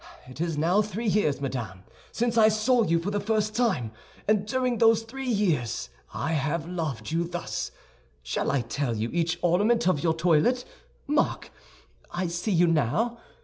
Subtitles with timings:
[0.27, 3.91] It is now three years, madame, since I saw you for the first time,
[4.27, 7.69] and during those three years I have loved you thus.
[8.23, 10.65] Shall I tell you each ornament of your toilet?
[11.05, 11.51] Mark!
[12.09, 13.19] I see you now.